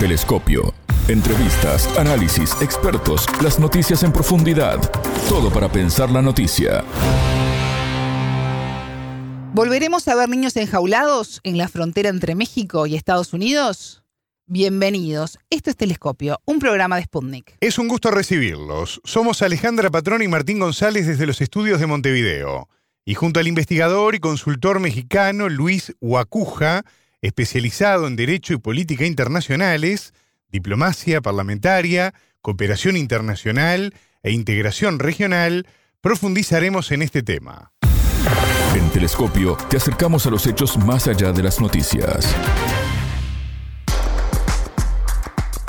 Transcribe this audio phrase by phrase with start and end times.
[0.00, 0.72] Telescopio.
[1.08, 4.80] Entrevistas, análisis, expertos, las noticias en profundidad.
[5.28, 6.82] Todo para pensar la noticia.
[9.52, 14.02] ¿Volveremos a ver niños enjaulados en la frontera entre México y Estados Unidos?
[14.46, 15.38] Bienvenidos.
[15.50, 17.58] Esto es Telescopio, un programa de Sputnik.
[17.60, 19.02] Es un gusto recibirlos.
[19.04, 22.70] Somos Alejandra Patrón y Martín González desde los estudios de Montevideo.
[23.04, 26.86] Y junto al investigador y consultor mexicano Luis Huacuja,
[27.22, 30.14] especializado en Derecho y Política Internacionales,
[30.50, 35.66] Diplomacia Parlamentaria, Cooperación Internacional e Integración Regional,
[36.00, 37.72] profundizaremos en este tema.
[38.74, 42.34] En Telescopio te acercamos a los hechos más allá de las noticias.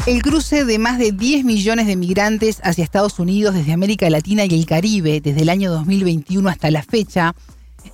[0.07, 4.45] El cruce de más de 10 millones de migrantes hacia Estados Unidos desde América Latina
[4.45, 7.35] y el Caribe desde el año 2021 hasta la fecha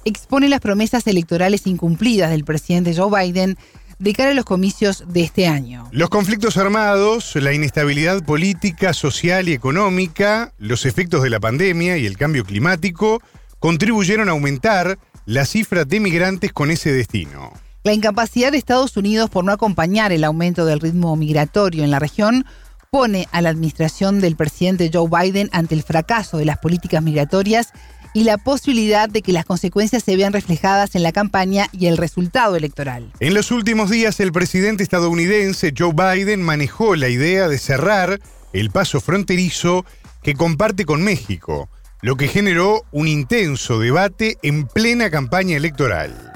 [0.07, 3.57] expone las promesas electorales incumplidas del presidente Joe Biden
[3.99, 5.87] de cara a los comicios de este año.
[5.91, 12.05] Los conflictos armados, la inestabilidad política, social y económica, los efectos de la pandemia y
[12.05, 13.21] el cambio climático
[13.59, 17.51] contribuyeron a aumentar la cifra de migrantes con ese destino.
[17.83, 21.99] La incapacidad de Estados Unidos por no acompañar el aumento del ritmo migratorio en la
[21.99, 22.45] región
[22.91, 27.73] pone a la administración del presidente Joe Biden ante el fracaso de las políticas migratorias
[28.17, 31.97] y la posibilidad de que las consecuencias se vean reflejadas en la campaña y el
[31.97, 33.11] resultado electoral.
[33.19, 38.19] En los últimos días, el presidente estadounidense Joe Biden manejó la idea de cerrar
[38.53, 39.85] el paso fronterizo
[40.23, 41.69] que comparte con México,
[42.01, 46.33] lo que generó un intenso debate en plena campaña electoral.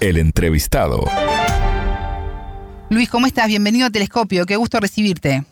[0.00, 1.02] El entrevistado.
[2.90, 3.46] Luis, ¿cómo estás?
[3.46, 4.44] Bienvenido a Telescopio.
[4.44, 5.44] Qué gusto recibirte.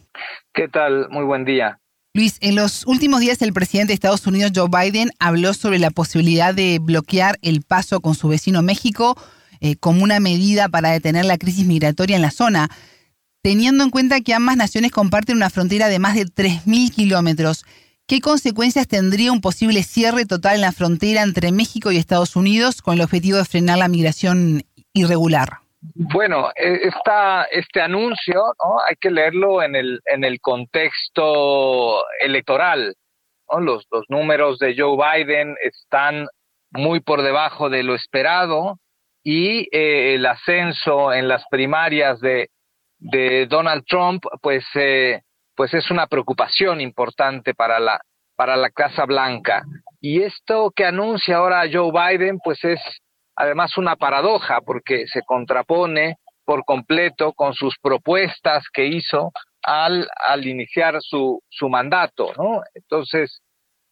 [0.53, 1.09] ¿Qué tal?
[1.09, 1.79] Muy buen día.
[2.15, 5.91] Luis, en los últimos días el presidente de Estados Unidos, Joe Biden, habló sobre la
[5.91, 9.17] posibilidad de bloquear el paso con su vecino México
[9.61, 12.69] eh, como una medida para detener la crisis migratoria en la zona,
[13.41, 17.65] teniendo en cuenta que ambas naciones comparten una frontera de más de 3.000 kilómetros.
[18.07, 22.83] ¿Qué consecuencias tendría un posible cierre total en la frontera entre México y Estados Unidos
[22.83, 25.62] con el objetivo de frenar la migración irregular?
[25.95, 26.89] Bueno, e,
[27.51, 28.35] este anuncio
[28.65, 28.81] ¿no?
[28.87, 32.95] hay que leerlo en el, en el contexto electoral.
[33.61, 36.27] Los, los números de Joe Biden están
[36.71, 38.79] muy por debajo de lo esperado
[39.23, 42.49] y eh, el ascenso en las primarias de,
[42.99, 45.21] de Donald Trump, pues eh,
[45.55, 48.01] pues es una preocupación importante para la,
[48.37, 49.65] para la Casa Blanca.
[50.01, 52.81] Y esto que anuncia ahora Joe Biden, pues es
[53.37, 59.33] además una paradoja, porque se contrapone por completo con sus propuestas que hizo
[59.63, 62.63] al, al iniciar su, su mandato, ¿no?
[62.75, 63.41] Entonces,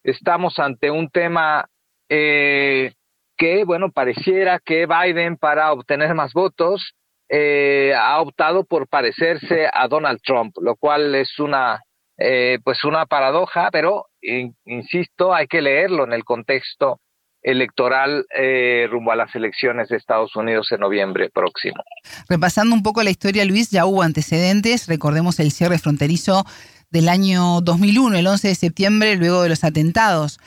[0.03, 1.65] estamos ante un tema
[2.09, 2.93] eh,
[3.37, 6.93] que, bueno, pareciera que Biden, para obtener más votos,
[7.29, 11.81] eh, ha optado por parecerse a Donald Trump, lo cual es una
[12.23, 16.99] eh, pues una paradoja, pero insisto, hay que leerlo en el contexto
[17.43, 21.83] electoral eh, rumbo a las elecciones de Estados Unidos en noviembre próximo.
[22.29, 26.45] Repasando un poco la historia, Luis, ya hubo antecedentes, recordemos el cierre fronterizo
[26.89, 30.39] del año 2001, el 11 de septiembre, luego de los atentados.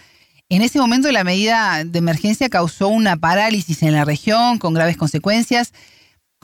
[0.49, 4.97] En ese momento la medida de emergencia causó una parálisis en la región con graves
[4.97, 5.73] consecuencias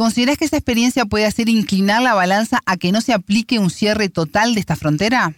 [0.01, 3.69] ¿Consideras que esta experiencia puede hacer inclinar la balanza a que no se aplique un
[3.69, 5.35] cierre total de esta frontera?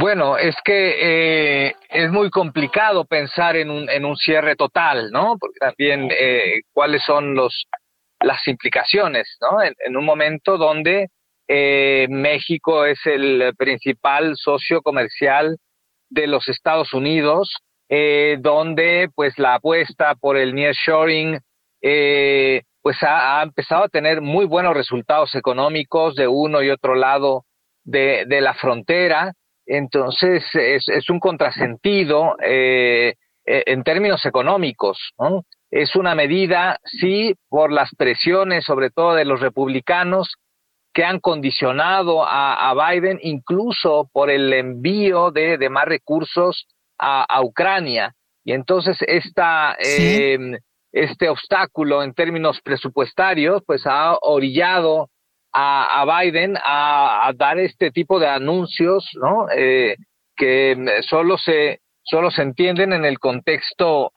[0.00, 5.36] Bueno, es que eh, es muy complicado pensar en un, en un cierre total, ¿no?
[5.38, 7.66] Porque también eh, cuáles son los
[8.20, 9.62] las implicaciones, ¿no?
[9.62, 11.08] En, un momento donde
[11.48, 15.58] eh, México es el principal socio comercial
[16.08, 17.54] de los Estados Unidos,
[17.88, 21.38] donde pues la apuesta por el nearshoring
[21.82, 27.44] eh, pues ha, empezado a tener muy buenos resultados económicos de uno y otro lado
[27.84, 29.32] de, la frontera.
[29.66, 35.12] Entonces es, un contrasentido eh, eh, en términos económicos.
[35.70, 40.36] Es una medida, sí, por las presiones, sobre todo de los republicanos,
[40.94, 46.66] que han condicionado a, Biden, incluso por el envío de, más recursos
[46.98, 48.14] a, Ucrania.
[48.44, 50.56] Y entonces esta, em,
[50.92, 55.10] este obstáculo en términos presupuestarios, pues ha orillado
[55.58, 59.48] a, Biden a, dar este tipo de anuncios, ¿no?
[59.50, 59.96] Eh,
[60.36, 60.76] que
[61.08, 64.12] solo se solo se entienden en el contexto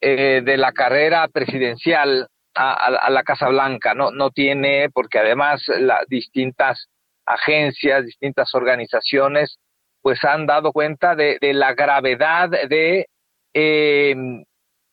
[0.00, 6.06] eh, de la carrera presidencial a, la Casa Blanca, no no tiene porque además las
[6.06, 6.86] distintas
[7.26, 9.58] agencias, distintas organizaciones,
[10.00, 13.08] pues han dado cuenta de, la gravedad de
[13.52, 14.14] eh,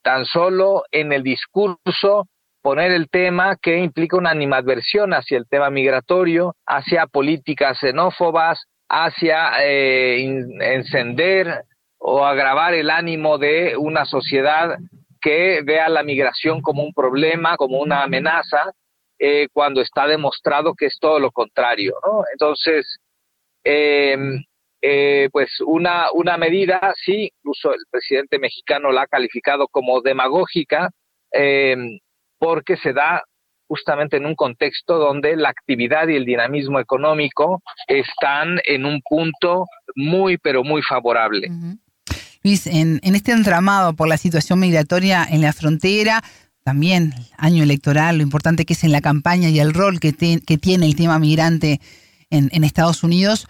[0.01, 2.27] tan solo en el discurso
[2.63, 9.51] poner el tema que implica una animadversión hacia el tema migratorio, hacia políticas xenófobas, hacia
[9.61, 10.23] eh,
[10.61, 11.65] encender
[11.99, 14.77] o agravar el ánimo de una sociedad
[15.21, 18.71] que vea la migración como un problema, como una amenaza,
[19.19, 21.93] eh, cuando está demostrado que es todo lo contrario.
[22.05, 22.23] ¿no?
[22.31, 22.97] Entonces,
[23.63, 24.41] em,
[24.81, 30.89] eh, pues una, una medida, sí, incluso el presidente mexicano la ha calificado como demagógica,
[31.31, 31.99] em,
[32.43, 33.23] porque se da
[33.69, 39.65] justamente en un contexto donde la actividad y el dinamismo económico están en un punto
[39.95, 41.49] muy, pero muy favorable.
[42.43, 46.21] Luis, en, este entramado por la situación migratoria en la frontera,
[46.65, 50.85] también año electoral, lo importante que es en la campaña y el rol que, tiene
[50.85, 51.79] el tema migrante
[52.29, 53.47] en Estados Unidos,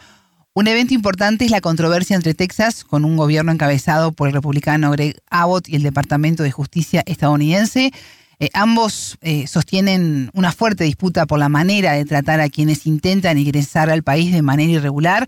[0.56, 4.92] un evento importante es la controversia entre Texas, con un gobierno encabezado por el republicano
[4.92, 7.92] Greg Abbott y el Departamento de Justicia estadounidense.
[8.40, 13.38] Eh, ambos eh, sostienen una fuerte disputa por la manera de tratar a quienes intentan
[13.38, 15.28] ingresar al país de manera irregular.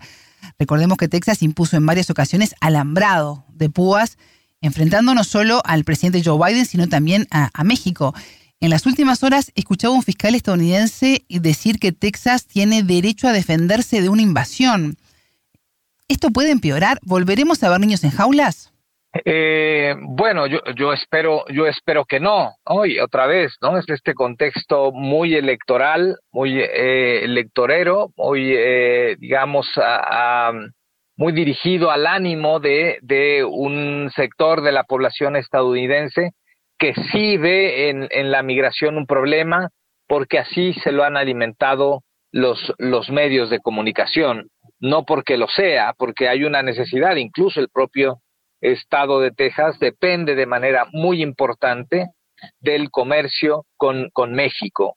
[0.58, 4.18] Recordemos que Texas impuso en varias ocasiones alambrado de púas,
[4.60, 8.14] enfrentando no solo al presidente Joe Biden, sino también a, a México.
[8.60, 14.00] En las últimas horas escuchaba un fiscal estadounidense decir que Texas tiene derecho a defenderse
[14.00, 14.96] de una invasión.
[16.08, 16.98] ¿Esto puede empeorar?
[17.02, 18.72] ¿Volveremos a ver niños en jaulas?
[19.24, 22.54] Eh, bueno, yo, yo espero, yo espero que no.
[22.64, 23.78] Hoy otra vez, ¿no?
[23.78, 29.68] Es este contexto muy electoral, muy eh, electorero, muy, eh, digamos,
[31.16, 36.32] muy dirigido al ánimo de, un sector de la población estadounidense
[36.78, 39.70] que sí ve en, en la migración un problema,
[40.06, 42.02] porque así se lo han alimentado
[42.32, 47.70] los, los medios de comunicación, no porque lo sea, porque hay una necesidad, incluso el
[47.70, 48.20] propio
[48.60, 52.06] estado de Texas depende de manera muy importante
[52.60, 54.96] del comercio con, con México.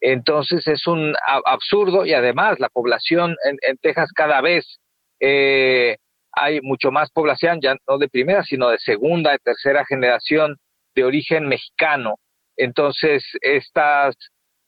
[0.00, 1.14] Entonces es un
[1.44, 4.78] absurdo y además la población en, Texas cada vez
[5.20, 5.96] eh,
[6.32, 10.56] hay mucho más población, ya no de primera, sino de segunda, de tercera generación
[10.94, 12.14] de origen mexicano.
[12.56, 14.16] Entonces estas,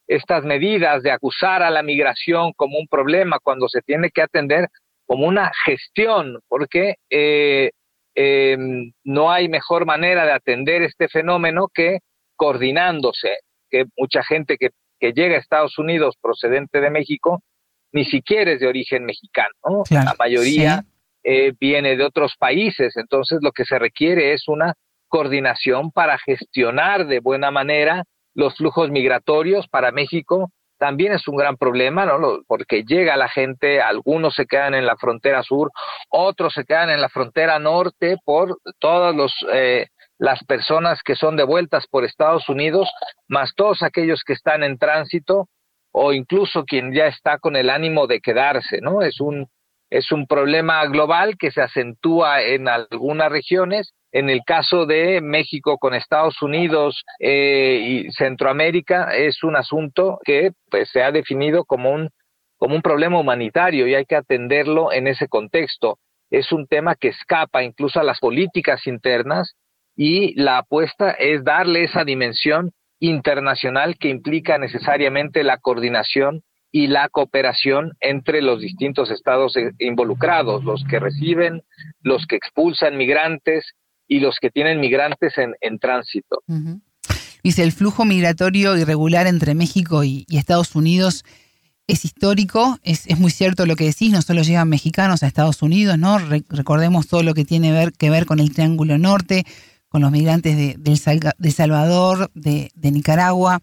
[0.06, 4.68] estas medidas de acusar a la migración como un problema cuando se tiene que atender
[5.06, 7.70] como una gestión, porque eh,
[8.14, 8.56] eh,
[9.04, 11.98] no hay mejor manera de atender este fenómeno que
[12.36, 13.38] coordinándose,
[13.70, 17.42] que mucha gente que, que llega a Estados Unidos procedente de México
[17.92, 20.82] ni siquiera es de origen mexicano, la mayoría
[21.22, 24.74] eh, viene de otros países, entonces lo que se requiere es una
[25.08, 28.04] coordinación para gestionar de buena manera
[28.34, 30.50] los flujos migratorios para México
[30.82, 32.40] también es un gran problema, ¿no?
[32.48, 35.70] Porque llega la gente, algunos se quedan en la frontera sur,
[36.08, 39.86] otros se quedan en la frontera norte por todas los, eh,
[40.18, 42.90] las personas que son devueltas por Estados Unidos,
[43.28, 45.46] más todos aquellos que están en tránsito
[45.92, 49.02] o incluso quien ya está con el ánimo de quedarse, ¿no?
[49.02, 49.46] Es un,
[49.92, 55.76] es un problema global que se acentúa en algunas regiones en el caso de México
[55.76, 61.90] con Estados Unidos eh, y Centroamérica es un asunto que pues, se ha definido como
[61.90, 62.08] un,
[62.56, 65.98] como un problema humanitario y hay que atenderlo en ese contexto.
[66.30, 69.56] Es un tema que escapa incluso a las políticas internas
[69.94, 77.08] y la apuesta es darle esa dimensión internacional que implica necesariamente la coordinación y la
[77.10, 81.62] cooperación entre los distintos estados involucrados, los que reciben,
[82.00, 83.74] los que expulsan migrantes,
[84.12, 86.42] y los que tienen migrantes en, tránsito.
[87.42, 91.24] Dice, el flujo migratorio irregular entre México y, Estados Unidos
[91.86, 95.98] es histórico, es, muy cierto lo que decís, no solo llegan mexicanos a Estados Unidos,
[95.98, 96.18] ¿no?
[96.18, 99.44] recordemos todo lo que tiene ver, que ver con el Triángulo Norte,
[99.88, 103.62] con los migrantes de, de Salvador, de, Nicaragua.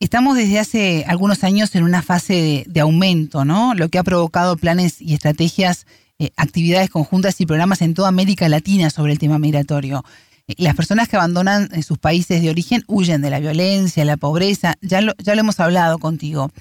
[0.00, 3.74] Estamos desde hace algunos años en una fase de, aumento, ¿no?
[3.74, 5.86] Lo que ha provocado planes y estrategias
[6.20, 10.04] eh, actividades conjuntas y programas en toda América Latina sobre el tema migratorio.
[10.46, 14.16] Eh, las personas que abandonan eh, sus países de origen huyen de la violencia, la
[14.16, 16.52] pobreza, ya lo, hemos hablado contigo.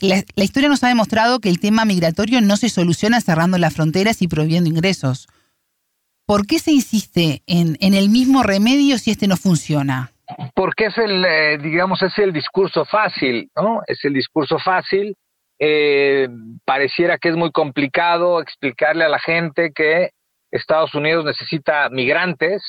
[0.00, 4.22] la, historia nos ha demostrado que el tema migratorio no se soluciona cerrando las fronteras
[4.22, 5.28] y prohibiendo ingresos.
[6.24, 10.12] ¿Por qué se insiste en el mismo remedio si este no funciona?
[10.54, 13.80] Porque es el, digamos, es el discurso fácil, ¿no?
[13.86, 15.16] Es el discurso fácil
[15.62, 16.26] eh,
[16.64, 20.08] pareciera que es muy complicado explicarle a la gente que
[20.50, 22.62] Estados Unidos necesita migrantes,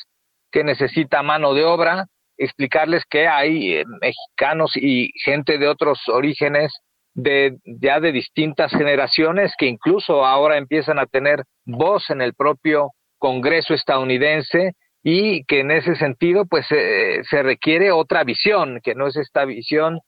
[0.51, 6.73] que necesita mano de obra, explicarles que hay eh, mexicanos y gente de otros orígenes
[7.13, 12.91] de ya de distintas generaciones que incluso ahora empiezan a tener voz en el propio
[13.19, 19.15] Congreso estadounidense y que en ese sentido pues se requiere otra visión, que no es
[19.15, 19.99] esta visión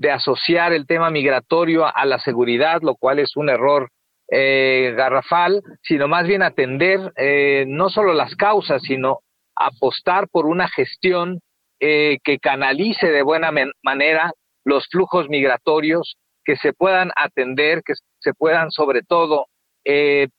[0.00, 3.90] de asociar el tema migratorio a, la seguridad, lo cual es un error
[4.30, 9.18] eh, garrafal, sino más bien atender eh, no solo las causas, sino
[9.54, 11.40] apostar por una gestión
[11.80, 14.32] eh, que canalice de buena manera
[14.64, 19.48] los flujos migratorios, que se puedan atender, que se puedan sobre todo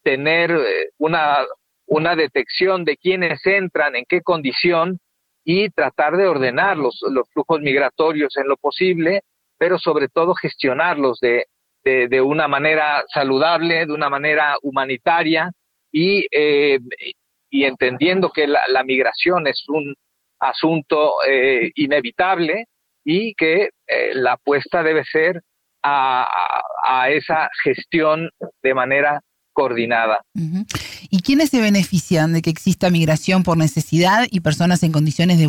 [0.02, 0.58] tener
[0.98, 1.38] una,
[1.92, 4.98] una detección de quiénes entran, en qué condición
[5.44, 9.22] y tratar de ordenar los, los flujos migratorios en lo posible
[9.62, 11.46] pero sobre todo gestionarlos de,
[11.84, 15.52] de, una manera saludable, de una manera humanitaria
[15.92, 16.80] y, eh,
[17.48, 19.94] y entendiendo que la, migración es un
[20.40, 22.64] asunto eh, inevitable
[23.04, 25.42] y que eh, la apuesta debe ser
[25.80, 26.26] a,
[26.82, 28.30] a, esa gestión
[28.64, 29.20] de manera
[29.52, 30.20] coordinada.
[31.10, 35.46] ¿Y quiénes se benefician de que exista migración por necesidad y personas en condiciones de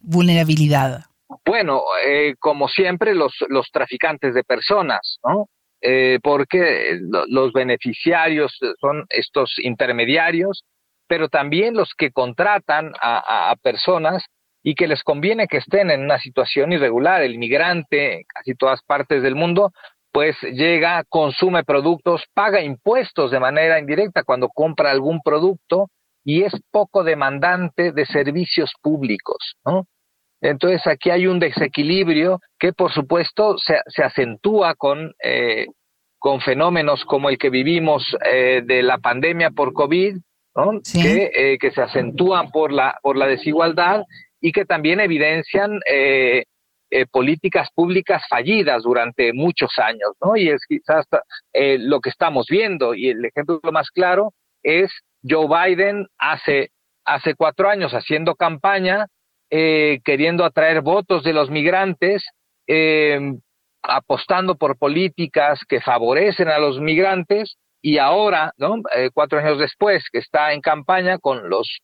[0.00, 1.06] vulnerabilidad?
[1.44, 5.48] Bueno, eh, como siempre, los, los traficantes de personas, ¿no?
[5.84, 10.62] Eh, porque los beneficiarios son estos intermediarios,
[11.08, 14.22] pero también los que contratan a, a, personas
[14.62, 17.22] y que les conviene que estén en una situación irregular.
[17.22, 19.72] El migrante, casi todas partes del mundo,
[20.12, 25.88] pues llega, consume productos, paga impuestos de manera indirecta cuando compra algún producto
[26.24, 29.86] y es poco demandante de servicios públicos, ¿no?
[30.40, 35.66] Entonces aquí hay un desequilibrio que por supuesto se, se acentúa con, eh,
[36.18, 40.16] con fenómenos como el que vivimos eh, de la pandemia por COVID,
[40.56, 40.80] ¿no?
[40.92, 44.02] que, eh, que se acentúan por la, por la desigualdad
[44.40, 46.44] y que también evidencian eh,
[46.94, 50.36] eh, políticas públicas fallidas durante muchos años, ¿no?
[50.36, 51.06] Y es quizás
[51.54, 54.90] eh, lo que estamos viendo y el ejemplo más claro es
[55.26, 56.68] Joe Biden hace
[57.06, 59.06] hace cuatro años haciendo campaña
[59.48, 62.24] eh, queriendo atraer votos de los migrantes,
[62.66, 63.36] eh,
[63.82, 68.82] apostando por políticas que favorecen a los migrantes y ahora, ¿no?
[69.14, 71.80] Cuatro años después, que está en campaña con los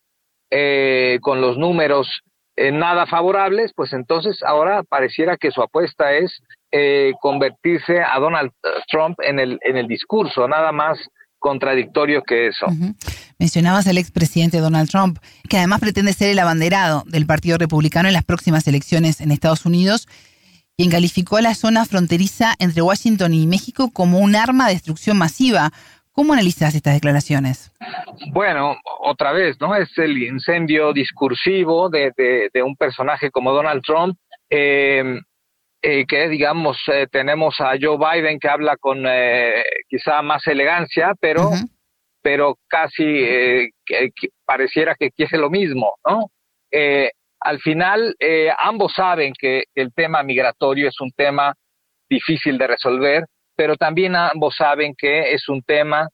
[1.23, 2.23] con los números
[2.59, 8.51] eh, nada favorables, pues entonces ahora pareciera que su apuesta es eh, convertirse a Donald
[8.89, 10.99] Trump en el en el discurso, nada más
[11.39, 12.67] contradictorio que eso.
[13.39, 18.15] Mencionabas al expresidente Donald Trump, que además pretende ser el abanderado del Partido Republicano en
[18.15, 20.09] las próximas elecciones en Estados Unidos,
[20.77, 25.17] quien calificó a la zona fronteriza entre Washington y México como un arma de destrucción
[25.17, 25.73] masiva.
[26.19, 27.71] ¿Cómo analizas estas declaraciones?
[28.33, 29.77] Bueno, otra vez, ¿no?
[29.77, 32.11] Es el incendio discursivo de,
[32.53, 34.19] de, un personaje como Donald Trump.
[34.51, 35.21] Eh,
[35.81, 41.13] eh, que digamos eh, tenemos a Joe Biden que habla con eh, quizá más elegancia,
[41.21, 41.51] pero
[42.21, 44.11] pero casi eh, que,
[44.45, 46.33] pareciera que quiere lo mismo, ¿no?
[47.41, 48.17] Al final
[48.59, 51.55] ambos saben que el tema migratorio es un tema
[52.11, 53.25] difícil de resolver,
[53.59, 56.09] pero también ambos saben que es un tema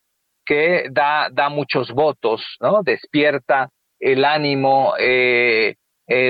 [0.47, 2.83] que da da muchos votos, ¿no?
[2.83, 3.69] Despierta
[4.01, 4.95] el ánimo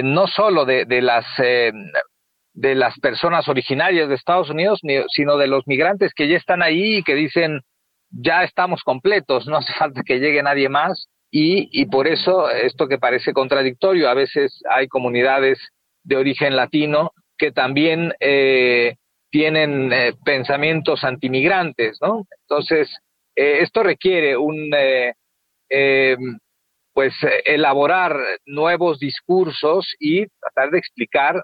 [0.03, 5.67] no solo de, de las de las personas originarias de Estados Unidos, sino de los
[5.67, 7.61] migrantes que ya están ahí y que dicen,
[8.11, 12.89] ya estamos completos, no hace falta que llegue nadie más y, y por eso esto
[12.89, 15.61] que parece contradictorio, a veces hay comunidades
[16.03, 18.97] de origen latino que también eh,
[19.35, 22.25] tienen eh, pensamientos antimigrantes, ¿no?
[22.43, 22.89] Entonces,
[23.35, 26.17] eh, esto requiere un, eh,
[26.93, 27.15] pues,
[27.45, 31.43] elaborar nuevos discursos y tratar de explicar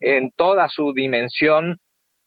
[0.00, 1.78] en toda su dimensión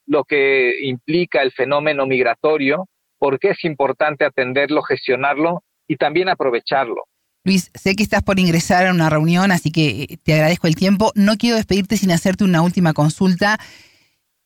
[0.05, 2.87] lo que implica el fenómeno migratorio,
[3.19, 7.03] por qué es importante atenderlo, gestionarlo y también aprovecharlo.
[7.43, 11.11] Luis, sé que estás por ingresar a una reunión, así que te agradezco el tiempo.
[11.15, 13.59] No quiero despedirte sin hacerte una última consulta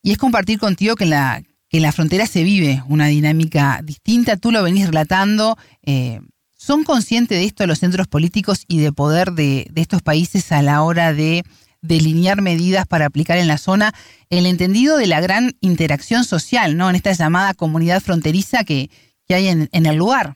[0.06, 3.80] y es compartir contigo que en la, que en la frontera se vive una dinámica
[3.82, 4.36] distinta.
[4.36, 5.56] Tú lo venís relatando.
[5.84, 6.20] Eh,
[6.56, 10.62] ¿Son conscientes de esto los centros políticos y de poder de, de estos países a
[10.62, 11.42] la hora de
[11.82, 13.94] delinear medidas para aplicar en la zona,
[14.30, 16.88] el entendido de la gran interacción social, ¿no?
[16.88, 18.90] En esta llamada comunidad fronteriza que,
[19.26, 20.34] que hay en, en, el lugar.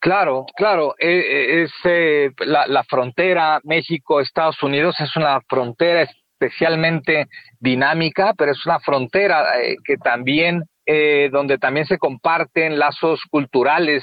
[0.00, 0.96] Claro, claro.
[0.98, 6.02] Eh, eh, es, eh, la, la, frontera México-Estados Unidos es una frontera
[6.42, 7.26] especialmente
[7.60, 14.02] dinámica, pero es una frontera eh, que también, eh, donde también se comparten lazos culturales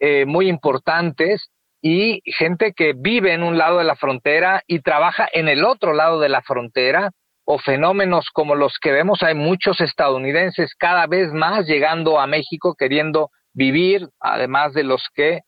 [0.00, 1.50] eh, muy importantes
[1.80, 5.94] y gente que vive en un lado de la frontera y trabaja en el otro
[5.94, 7.10] lado de la frontera,
[7.44, 12.76] o fenómenos como los que vemos, hay muchos estadounidenses cada vez más llegando a México
[12.78, 15.40] queriendo vivir, además de los que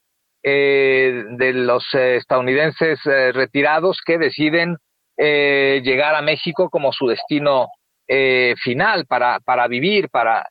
[0.45, 4.75] de los estadounidenses retirados que deciden
[5.17, 7.67] llegar a México como su destino
[8.63, 10.45] final para, para vivir, para,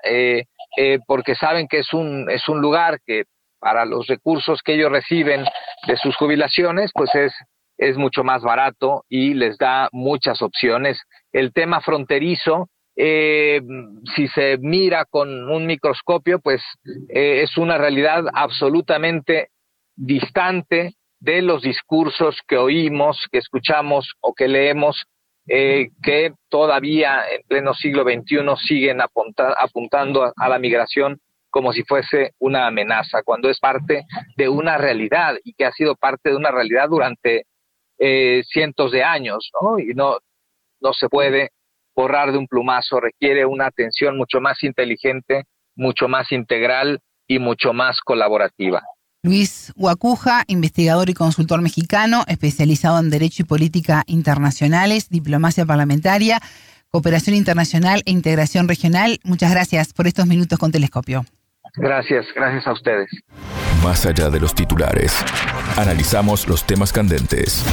[1.06, 3.24] porque saben que es un, es un lugar que
[3.62, 5.44] para los recursos que ellos reciben
[5.86, 7.32] de sus jubilaciones, pues es,
[7.78, 11.00] es mucho más barato y les da muchas opciones.
[11.32, 13.60] El tema fronterizo, eh,
[14.16, 16.60] si se mira con un microscopio, pues
[17.08, 19.50] eh, es una realidad absolutamente
[19.94, 25.04] distante de los discursos que oímos, que escuchamos o que leemos,
[25.46, 32.32] eh, que todavía en pleno siglo XXI siguen apuntando a la migración como si fuese
[32.40, 34.04] una amenaza, cuando es parte
[34.36, 37.44] de una realidad y que ha sido parte de una realidad durante
[37.98, 39.52] eh, cientos de años.
[39.78, 40.18] Y no,
[40.80, 41.50] no se puede
[41.94, 45.44] borrar de un plumazo, requiere una atención mucho más inteligente,
[45.76, 46.98] mucho más integral
[47.28, 48.82] y mucho más colaborativa.
[49.24, 56.40] Luis Huacuja, investigador y consultor mexicano, especializado en Derecho y Política Internacionales, Diplomacia Parlamentaria,
[56.90, 59.20] Cooperación Internacional e Integración Regional.
[59.22, 61.24] Muchas gracias por estos minutos con Telescopio.
[61.76, 63.10] Gracias, gracias a ustedes.
[63.84, 65.14] Más allá de los titulares,
[65.76, 67.64] analizamos los temas candentes.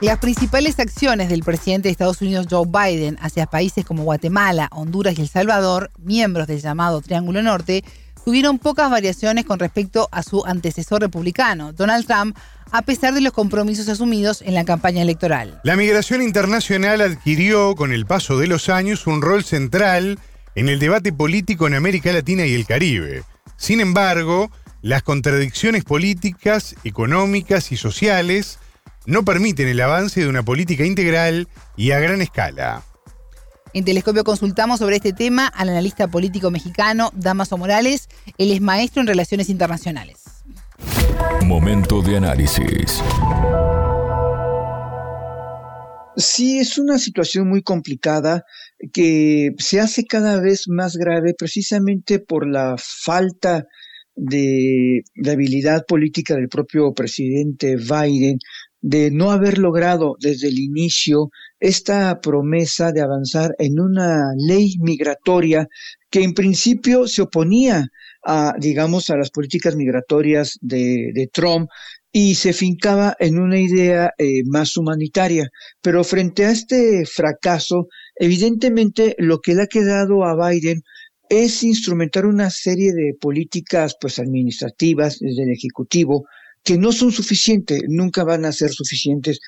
[0.00, 5.18] Las principales acciones del presidente de Estados Unidos Joe Biden hacia países como Guatemala, Honduras
[5.18, 7.84] y El Salvador, miembros del llamado Triángulo Norte,
[8.26, 12.36] tuvieron pocas variaciones con respecto a su antecesor republicano, Donald Trump,
[12.72, 15.60] a pesar de los compromisos asumidos en la campaña electoral.
[15.62, 20.18] La migración internacional adquirió con el paso de los años un rol central
[20.56, 23.22] en el debate político en América Latina y el Caribe.
[23.56, 24.50] Sin embargo,
[24.82, 28.58] las contradicciones políticas, económicas y sociales
[29.06, 32.82] no permiten el avance de una política integral y a gran escala.
[33.76, 38.08] En Telescopio consultamos sobre este tema al analista político mexicano Damaso Morales.
[38.38, 40.22] Él es maestro en relaciones internacionales.
[41.44, 43.02] Momento de análisis.
[46.16, 48.44] Sí, es una situación muy complicada
[48.94, 53.66] que se hace cada vez más grave precisamente por la falta
[54.14, 58.38] de, habilidad política del propio presidente Biden
[58.80, 61.30] de no haber logrado desde el inicio
[61.66, 65.66] esta promesa de avanzar en una ley migratoria
[66.10, 67.88] que en principio se oponía
[68.24, 71.68] a, digamos, a las políticas migratorias de, Trump
[72.12, 75.50] y se fincaba en una idea eh, más humanitaria.
[75.82, 80.82] Pero frente a este fracaso, evidentemente lo que le ha quedado a Biden
[81.28, 86.26] es instrumentar una serie de políticas pues administrativas desde el ejecutivo
[86.62, 89.40] que no son suficientes, nunca van a ser suficientes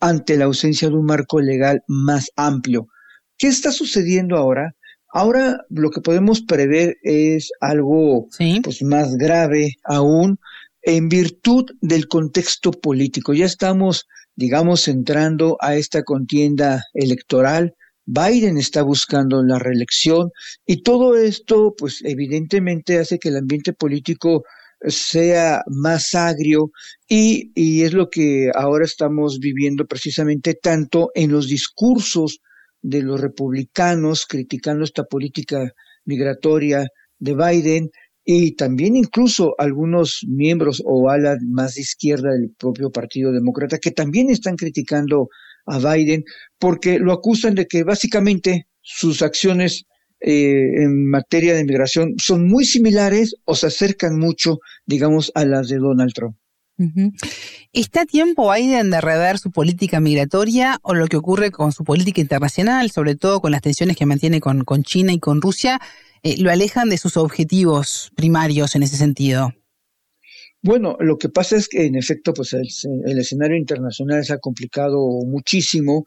[0.00, 2.88] ante la ausencia de un marco legal más amplio.
[3.36, 4.74] ¿Qué está sucediendo ahora?
[5.10, 8.28] Ahora lo que podemos prever es algo
[8.62, 10.38] pues más grave aún,
[10.82, 13.32] en virtud del contexto político.
[13.34, 14.06] Ya estamos,
[14.36, 17.74] digamos, entrando a esta contienda electoral.
[18.04, 20.30] Biden está buscando la reelección
[20.66, 24.44] y todo esto, pues evidentemente hace que el ambiente político
[24.80, 26.70] sea más agrio
[27.08, 32.40] y, y es lo que ahora estamos viviendo precisamente tanto en los discursos
[32.80, 35.72] de los republicanos criticando esta política
[36.04, 36.86] migratoria
[37.18, 37.90] de Biden,
[38.30, 43.90] y también incluso algunos miembros o ala más de izquierda del propio Partido Demócrata que
[43.90, 45.30] también están criticando
[45.64, 46.24] a Biden
[46.58, 49.86] porque lo acusan de que básicamente sus acciones
[50.20, 55.68] eh, en materia de inmigración son muy similares o se acercan mucho, digamos, a las
[55.68, 56.36] de Donald Trump.
[57.72, 62.20] ¿Está tiempo Biden de rever su política migratoria o lo que ocurre con su política
[62.20, 65.80] internacional, sobre todo con las tensiones que mantiene con, con China y con Rusia?
[66.22, 69.52] Eh, lo alejan de sus objetivos primarios en ese sentido.
[70.60, 74.98] Bueno, lo que pasa es que en efecto, pues el, escenario internacional se ha complicado
[75.24, 76.04] muchísimo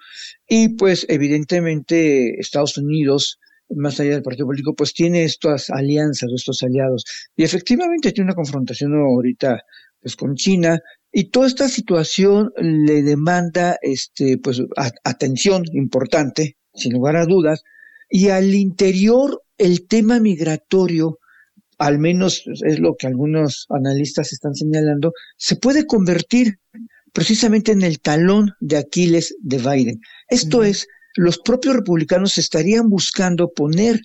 [0.48, 3.40] y pues evidentemente Estados Unidos,
[3.76, 7.06] más allá del partido político, pues tiene estas alianzas, estos aliados
[7.36, 9.64] y efectivamente tiene una confrontación ahorita
[10.02, 10.80] pues con China
[11.12, 14.62] y toda esta situación le demanda este pues
[15.04, 17.64] atención importante, sin lugar a dudas,
[18.10, 21.20] y al interior el tema migratorio,
[21.78, 26.60] al menos es lo que algunos analistas están señalando, se puede convertir
[27.14, 30.02] precisamente en el talón de Aquiles de Biden.
[30.30, 34.02] Esto es, los propios republicanos estarían buscando poner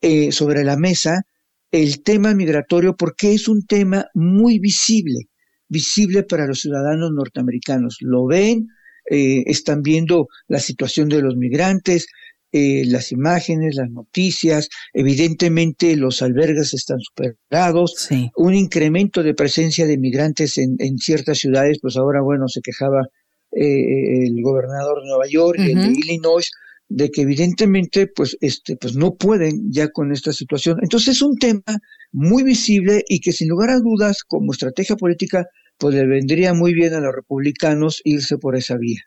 [0.00, 1.22] eh, sobre la mesa
[1.70, 5.28] el tema migratorio porque es un tema muy visible,
[5.68, 7.96] visible para los ciudadanos norteamericanos.
[8.00, 8.68] Lo ven,
[9.10, 12.06] eh, están viendo la situación de los migrantes,
[12.52, 19.98] eh, las imágenes, las noticias, evidentemente los albergues están superados, un incremento de presencia de
[19.98, 23.08] migrantes en, ciertas ciudades, pues ahora, bueno, se quejaba
[23.56, 26.50] eh, el gobernador de Nueva York, y el de Illinois,
[26.88, 30.78] de que evidentemente pues este pues no pueden ya con esta situación.
[30.82, 31.62] Entonces es un tema
[32.12, 35.46] muy visible y que sin lugar a dudas como estrategia política
[35.78, 39.02] pues le vendría muy bien a los republicanos irse por esa vía.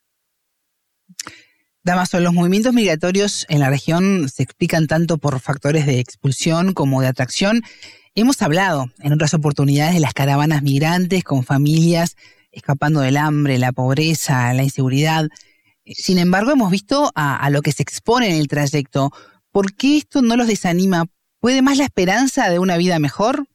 [1.84, 7.00] Damaso, los movimientos migratorios en la región se explican tanto por factores de expulsión como
[7.00, 7.62] de atracción.
[8.14, 12.18] Hemos hablado en otras oportunidades de las caravanas migrantes con familias
[12.58, 15.30] escapando del hambre, la pobreza, la inseguridad.
[15.86, 19.12] Sin embargo, hemos visto a, lo que se expone en el trayecto.
[19.52, 21.06] ¿Por qué esto no los desanima?
[21.40, 23.48] ¿Puede más la esperanza de una vida mejor?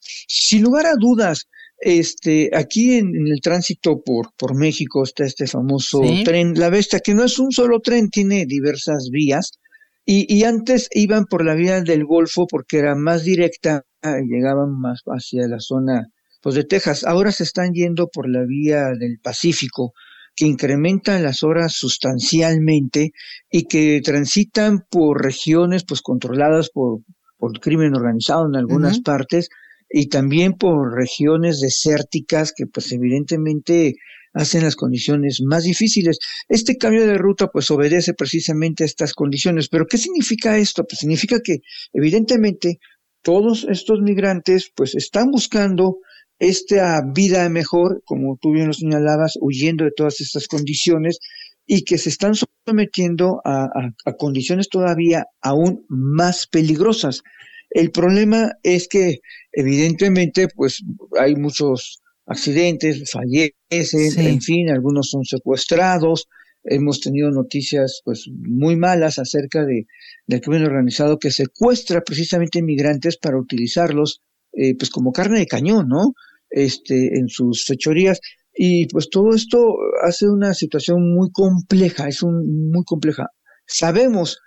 [0.00, 1.48] Sin lugar a dudas,
[1.80, 7.14] este, aquí en, el tránsito por, por México está este famoso tren La Bestia, que
[7.14, 9.58] no es un solo tren, tiene diversas vías.
[10.06, 15.02] Y, y, antes iban por la vía del Golfo porque era más directa, llegaban más
[15.04, 16.08] hacia la zona
[16.54, 17.04] de Texas.
[17.04, 19.92] Ahora se están yendo por la vía del Pacífico,
[20.34, 23.12] que incrementan las horas sustancialmente
[23.50, 27.00] y que transitan por regiones pues controladas por,
[27.36, 29.48] por crimen organizado en algunas partes
[29.90, 33.94] y también por regiones desérticas que pues evidentemente
[34.32, 36.18] hacen las condiciones más difíciles.
[36.48, 39.68] Este cambio de ruta pues obedece precisamente a estas condiciones.
[39.68, 40.84] Pero ¿qué significa esto?
[40.84, 41.58] Pues significa que
[41.92, 42.78] evidentemente
[43.22, 45.98] todos estos migrantes pues están buscando
[46.38, 51.18] esta vida mejor, como tú bien lo señalabas, huyendo de todas estas condiciones
[51.66, 52.34] y que se están
[52.66, 53.68] sometiendo a,
[54.04, 57.22] a condiciones todavía aún más peligrosas.
[57.70, 59.18] El problema es que
[59.52, 60.82] evidentemente pues
[61.18, 66.28] hay muchos accidentes, fallecen, en fin, algunos son secuestrados.
[66.64, 69.86] Hemos tenido noticias pues muy malas acerca de
[70.26, 74.20] del crimen organizado que secuestra precisamente inmigrantes para utilizarlos
[74.52, 76.12] eh, pues como carne de cañón, ¿no?
[76.50, 78.20] Este en sus fechorías
[78.60, 83.28] y pues todo esto hace una situación muy compleja, es un muy compleja.
[83.66, 84.40] Sabemos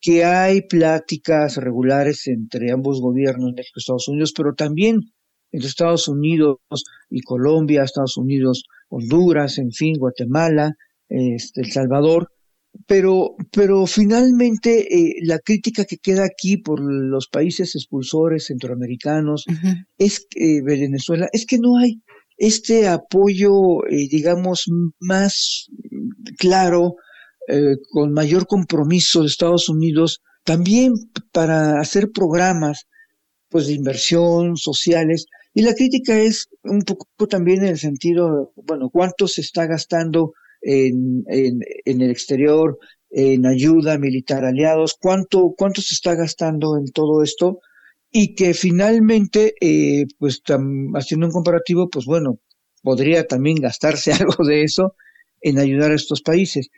[0.00, 5.00] que hay pláticas regulares entre ambos gobiernos, México y Estados Unidos, pero también
[5.52, 6.58] entre Estados Unidos
[7.08, 10.72] y Colombia, Estados Unidos, Honduras, en fin, Guatemala,
[11.08, 12.31] este, El Salvador,
[12.86, 19.44] pero, pero finalmente eh, la crítica que queda aquí por los países expulsores centroamericanos
[19.98, 22.02] es que Venezuela es que no hay
[22.36, 24.64] este apoyo, eh, digamos,
[24.98, 25.68] más
[26.38, 26.96] claro
[27.48, 30.92] eh, con mayor compromiso de Estados Unidos, también
[31.32, 32.86] para hacer programas
[33.48, 35.26] pues de inversión sociales.
[35.54, 40.32] Y la crítica es un poco también en el sentido, bueno, cuánto se está gastando
[40.62, 42.78] en, en, el exterior,
[43.10, 47.60] en ayuda militar aliados, cuánto, cuánto se está gastando en todo esto
[48.10, 50.42] y que finalmente, eh, pues
[50.94, 52.38] haciendo un comparativo, pues bueno,
[52.82, 54.94] podría también gastarse algo de eso
[55.40, 56.68] en ayudar a estos países.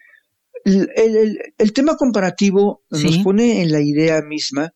[0.64, 4.72] El, tema comparativo nos pone en la idea misma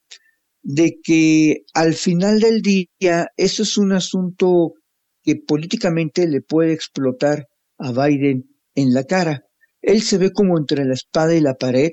[0.62, 4.74] de que al final del día eso es un asunto
[5.22, 8.44] que políticamente le puede explotar a Biden
[8.80, 9.44] en la cara.
[9.80, 11.90] Él se ve como entre la espada y la pared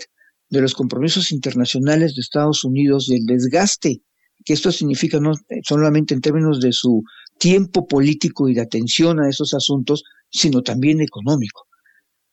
[0.49, 4.01] de los compromisos internacionales de Estados Unidos y el desgaste
[4.43, 7.03] que esto significa no solamente en términos de su
[7.39, 11.65] tiempo político y de atención a esos asuntos, sino también económico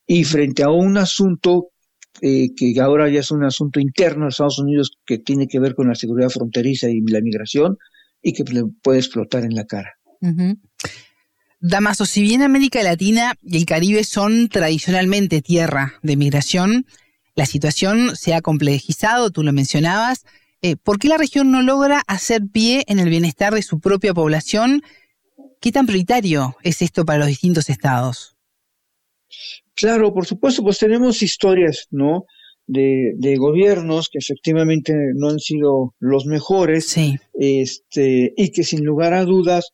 [0.07, 1.71] y frente a un asunto
[2.21, 5.75] eh, que ahora ya es un asunto interno de Estados Unidos que tiene que ver
[5.75, 7.79] con la seguridad fronteriza y la migración
[8.21, 9.95] y que le puede explotar en la cara.
[11.65, 16.87] Damaso, si bien América Latina y el Caribe son tradicionalmente tierra de migración,
[17.37, 20.25] la situación se ha complejizado, tú lo mencionabas.
[20.61, 24.13] Eh, ¿Por qué la región no logra hacer pie en el bienestar de su propia
[24.13, 24.83] población?
[25.61, 28.35] ¿Qué tan prioritario es esto para los distintos estados?
[29.77, 32.25] Claro, por supuesto, pues tenemos historias, ¿no?
[32.67, 37.19] De, de, gobiernos que efectivamente no han sido los mejores, sí.
[37.35, 39.73] este, y que sin lugar a dudas,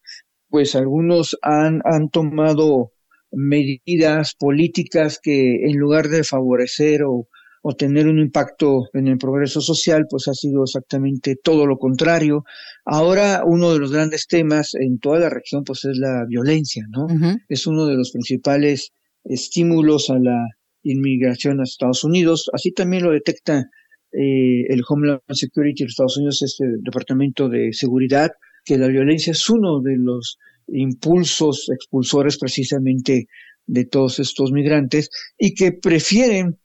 [0.48, 2.92] pues algunos han, han tomado
[3.30, 7.28] medidas políticas que en lugar de favorecer o,
[7.62, 12.44] o tener un impacto en el progreso social, pues ha sido exactamente todo lo contrario.
[12.84, 17.06] Ahora uno de los grandes temas en toda la región, pues es la violencia, ¿no?
[17.48, 18.92] Es uno de los principales
[19.24, 20.46] estímulos a la
[20.82, 22.50] inmigración a Estados Unidos.
[22.52, 23.66] Así también lo detecta
[24.12, 28.30] eh, el Homeland Security de Estados Unidos, este Departamento de Seguridad,
[28.68, 33.26] que la violencia es uno de los impulsos expulsores precisamente
[33.66, 36.59] de todos estos migrantes y que prefieren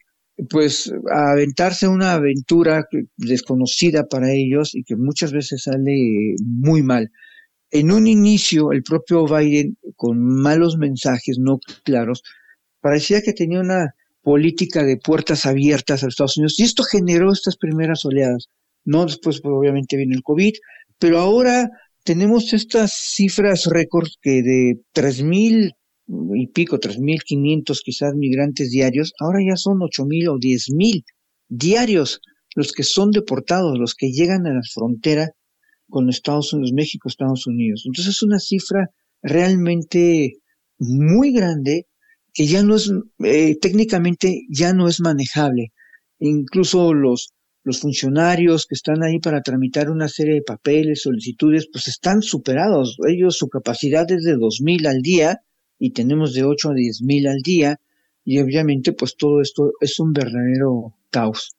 [0.49, 2.85] pues aventarse una aventura
[3.15, 7.09] desconocida para ellos y que muchas veces sale muy mal.
[7.71, 12.21] En un inicio, el propio Biden, con malos mensajes no claros,
[12.81, 17.55] parecía que tenía una política de puertas abiertas a Estados Unidos y esto generó estas
[17.55, 18.49] primeras oleadas.
[18.83, 20.53] No después, pues, obviamente, viene el COVID,
[20.99, 21.69] pero ahora
[22.03, 25.73] tenemos estas cifras récords que de tres mil
[26.35, 30.69] y pico, tres mil quinientos quizás migrantes diarios, ahora ya son ocho mil o diez
[30.69, 31.03] mil
[31.47, 32.19] diarios
[32.55, 35.31] los que son deportados, los que llegan a la frontera
[35.89, 37.83] con Estados Unidos, México, Estados Unidos.
[37.85, 38.89] Entonces es una cifra
[39.21, 40.33] realmente
[40.77, 41.87] muy grande
[42.33, 42.91] que ya no es,
[43.23, 45.71] eh, técnicamente ya no es manejable.
[46.19, 51.87] Incluso los, los funcionarios que están ahí para tramitar una serie de papeles, solicitudes, pues
[51.87, 52.97] están superados.
[53.07, 55.41] Ellos, su capacidad es de dos mil al día
[55.79, 57.79] y tenemos de ocho a diez mil al día
[58.25, 61.55] y obviamente pues todo esto es un verdadero caos.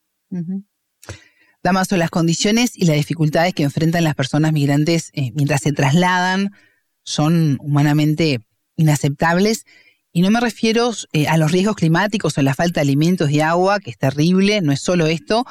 [1.63, 6.51] Damaso, las condiciones y las dificultades que enfrentan las personas migrantes eh, mientras se trasladan
[7.03, 8.39] son humanamente
[8.75, 9.65] inaceptables
[10.11, 13.41] y no me refiero eh, a los riesgos climáticos o la falta de alimentos y
[13.41, 15.45] agua, que es terrible, no es solo esto,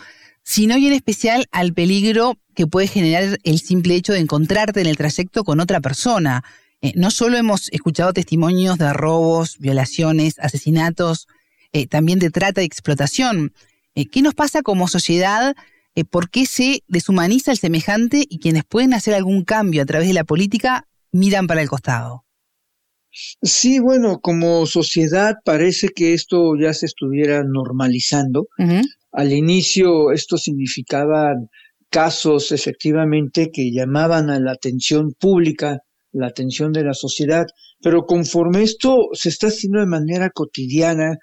[0.44, 4.86] sino y en especial al peligro que puede generar el simple hecho de encontrarte en
[4.86, 6.44] el trayecto con otra persona.
[6.82, 11.26] Eh, no solo hemos escuchado testimonios de robos, violaciones, asesinatos,
[11.72, 13.52] eh, también de trata y explotación.
[14.12, 15.54] ¿Qué nos pasa como sociedad?
[16.10, 20.14] ¿Por qué se deshumaniza el semejante y quienes pueden hacer algún cambio a través de
[20.14, 22.24] la política miran para el costado?
[23.42, 28.48] Sí, bueno, como sociedad parece que esto ya se estuviera normalizando.
[29.14, 31.34] Al inicio esto significaba
[31.88, 35.78] casos efectivamente que llamaban a la atención pública,
[36.10, 37.46] la atención de la sociedad,
[37.80, 41.16] pero conforme esto se está haciendo de manera cotidiana,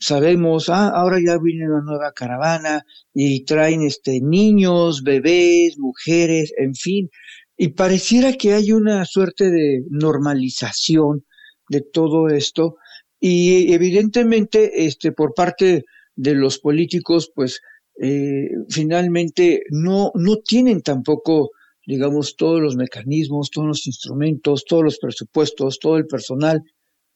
[0.00, 6.74] sabemos, ah, ahora ya viene una nueva caravana y traen este niños, bebés, mujeres, en
[6.74, 7.10] fin,
[7.58, 11.26] y pareciera que hay una suerte de normalización
[11.68, 12.76] de todo esto
[13.20, 15.84] y evidentemente este por parte
[16.16, 17.60] de los políticos pues
[18.00, 21.50] eh, finalmente no no tienen tampoco
[21.86, 26.62] digamos todos los mecanismos todos los instrumentos todos los presupuestos todo el personal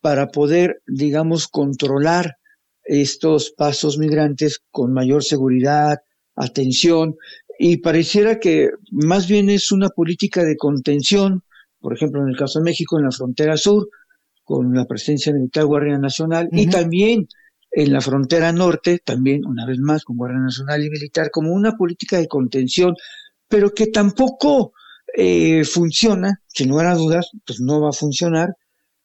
[0.00, 2.36] para poder digamos controlar
[2.84, 5.98] estos pasos migrantes con mayor seguridad
[6.38, 7.16] atención.
[7.58, 11.42] Y pareciera que más bien es una política de contención
[11.80, 13.88] por ejemplo en el caso de México en la frontera sur
[14.44, 17.28] con la presencia militar Guardia Nacional y también
[17.70, 21.76] en la frontera norte, también una vez más con Guardia Nacional y Militar, como una
[21.76, 22.94] política de contención,
[23.48, 24.72] pero que tampoco
[25.16, 28.54] eh, funciona, sin lugar a dudas, pues no va a funcionar,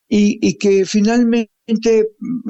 [0.07, 1.49] y, que finalmente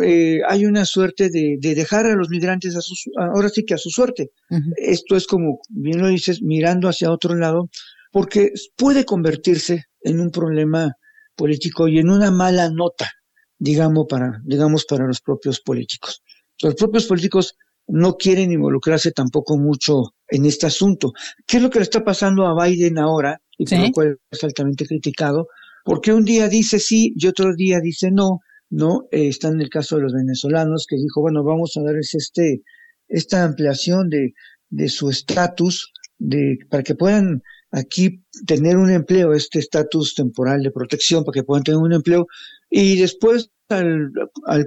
[0.03, 3.77] eh, hay una suerte de, dejar a los migrantes a sus, ahora sí que a
[3.77, 4.31] su suerte.
[4.75, 7.69] Esto es como, bien lo dices, mirando hacia otro lado,
[8.11, 10.93] porque puede convertirse en un problema
[11.35, 13.09] político y en una mala nota,
[13.57, 16.21] digamos, para, digamos, para los propios políticos.
[16.61, 17.55] Los propios políticos
[17.87, 21.11] no quieren involucrarse tampoco mucho en este asunto.
[21.45, 23.41] ¿Qué es lo que le está pasando a Biden ahora?
[23.57, 25.47] Y por lo cual es altamente criticado,
[25.85, 28.39] porque un día dice sí y otro día dice no,
[28.69, 29.03] ¿no?
[29.11, 32.63] Eh, está en el caso de los venezolanos que dijo, bueno, vamos a darles este,
[33.07, 34.33] esta ampliación de,
[34.69, 40.71] de su estatus, de, para que puedan aquí tener un empleo, este estatus temporal de
[40.71, 42.27] protección para que puedan tener un empleo.
[42.75, 44.11] Y después, al,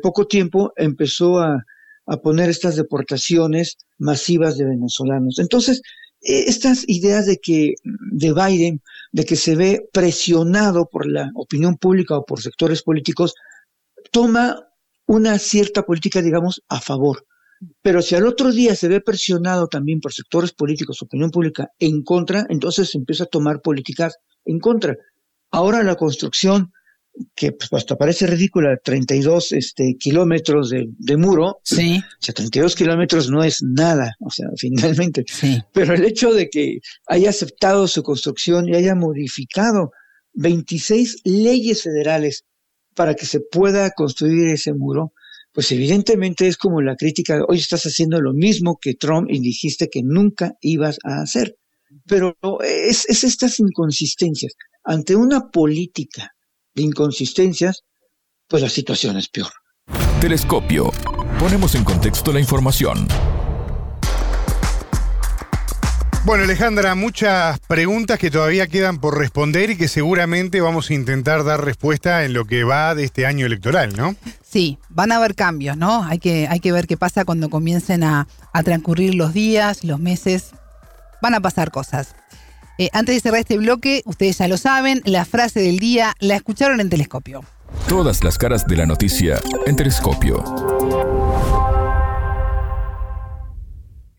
[0.01, 1.65] poco tiempo, empezó a,
[2.07, 5.41] a, poner estas deportaciones masivas de venezolanos.
[5.41, 5.83] Entonces,
[6.23, 7.75] e, estas ideas de que,
[8.13, 13.35] de Biden, de que se ve presionado por la opinión pública o por sectores políticos,
[14.13, 14.69] toma
[15.07, 17.27] una cierta política, digamos, a favor.
[17.83, 22.05] Pero si al otro día se ve presionado también por sectores políticos, opinión pública, en
[22.05, 24.15] contra, entonces se empieza a tomar políticas
[24.45, 24.97] en contra.
[25.51, 26.71] Ahora la construcción,
[27.35, 31.99] que pues, hasta parece ridícula, 32 este, kilómetros de, muro, sí.
[31.99, 35.25] o sea, 32 kilómetros no es nada, o sea, finalmente.
[35.73, 39.93] Pero el hecho de que haya aceptado su construcción y haya modificado
[40.35, 42.45] 26 leyes federales
[42.95, 45.13] para que se pueda construir ese muro,
[45.53, 49.89] pues evidentemente es como la crítica, hoy estás haciendo lo mismo que Trump y dijiste
[49.89, 51.57] que nunca ibas a hacer.
[52.07, 54.55] Pero es, es estas inconsistencias.
[54.85, 56.36] Ante una política
[56.77, 57.85] inconsistencias,
[58.49, 59.53] pues la situación es peor.
[60.21, 60.93] Telescopio.
[61.39, 63.07] Ponemos en contexto la información.
[66.27, 71.45] Bueno, Alejandra, muchas preguntas que todavía quedan por responder y que seguramente vamos a intentar
[71.45, 74.17] dar respuesta en lo que va de este año electoral, ¿no?
[74.43, 76.03] Sí, van a haber cambios, ¿no?
[76.03, 78.27] Hay que, hay que ver qué pasa cuando comiencen a,
[78.65, 80.51] transcurrir los días, los meses.
[81.23, 82.17] Van a pasar cosas.
[82.79, 86.37] Eh, antes de cerrar este bloque, ustedes ya lo saben, la frase del día la
[86.37, 87.41] escucharon en Telescopio.
[87.89, 90.45] Todas las caras de la noticia en Telescopio.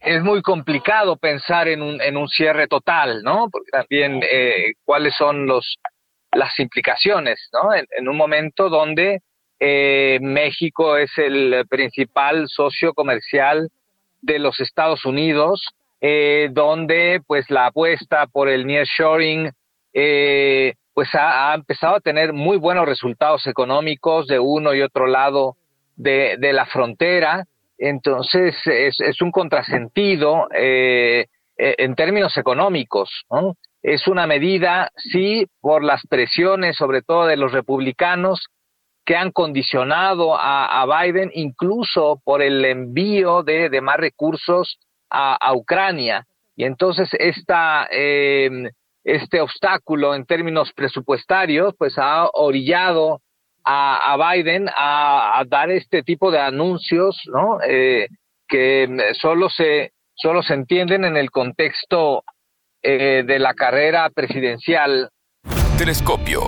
[0.07, 3.49] es muy complicado pensar en un, en un cierre total, ¿no?
[3.51, 5.75] Porque también eh, cuáles son los
[6.31, 7.73] las implicaciones, ¿no?
[7.73, 9.21] En, un momento donde
[9.59, 13.69] eh, México es el principal socio comercial
[14.21, 15.61] de los Estados Unidos,
[16.01, 19.51] eh, donde pues la apuesta por el nearshoring
[19.93, 25.07] eh, pues ha, ha, empezado a tener muy buenos resultados económicos de uno y otro
[25.07, 25.55] lado
[25.95, 27.45] de, de la frontera
[27.77, 33.25] entonces es, un contrasentido eh, eh, en términos económicos.
[33.83, 38.47] Es una medida, sí, por las presiones, sobre todo de los republicanos,
[39.05, 45.53] que han condicionado a, a Biden, incluso por el envío de, de más recursos a,
[45.53, 46.25] Ucrania.
[46.55, 48.49] Y entonces esta, eh,
[49.03, 53.21] este obstáculo en términos presupuestarios, pues ha orillado
[53.63, 57.59] a, Biden a, dar este tipo de anuncios, ¿no?
[57.61, 58.07] Eh,
[58.47, 62.23] que solo se solo se entienden en el contexto
[62.81, 65.09] eh, de la carrera presidencial.
[65.77, 66.41] Telescopio,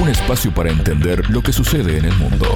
[0.00, 2.46] un espacio para entender lo que sucede en el mundo.